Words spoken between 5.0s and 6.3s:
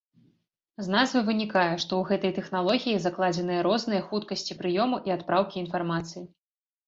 і адпраўкі інфармацыі.